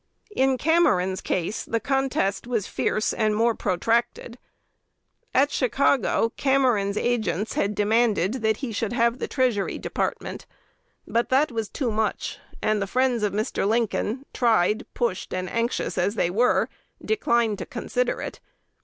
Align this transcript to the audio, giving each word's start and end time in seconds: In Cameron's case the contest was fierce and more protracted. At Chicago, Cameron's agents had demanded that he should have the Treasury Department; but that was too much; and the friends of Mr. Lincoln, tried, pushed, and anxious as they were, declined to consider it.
In 0.35 0.57
Cameron's 0.57 1.21
case 1.21 1.63
the 1.63 1.79
contest 1.79 2.47
was 2.47 2.65
fierce 2.65 3.13
and 3.13 3.35
more 3.35 3.53
protracted. 3.53 4.39
At 5.31 5.51
Chicago, 5.51 6.29
Cameron's 6.37 6.97
agents 6.97 7.53
had 7.53 7.75
demanded 7.75 8.41
that 8.41 8.57
he 8.65 8.71
should 8.71 8.93
have 8.93 9.19
the 9.19 9.27
Treasury 9.27 9.77
Department; 9.77 10.47
but 11.07 11.29
that 11.29 11.51
was 11.51 11.69
too 11.69 11.91
much; 11.91 12.39
and 12.63 12.81
the 12.81 12.87
friends 12.87 13.21
of 13.21 13.31
Mr. 13.31 13.67
Lincoln, 13.67 14.25
tried, 14.33 14.87
pushed, 14.95 15.35
and 15.35 15.47
anxious 15.47 15.99
as 15.99 16.15
they 16.15 16.31
were, 16.31 16.67
declined 17.05 17.59
to 17.59 17.67
consider 17.67 18.23
it. 18.23 18.39